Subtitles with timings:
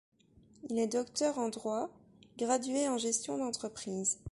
[0.71, 1.87] Il est docteur en droit,
[2.39, 4.17] gradué en gestion d'entreprises.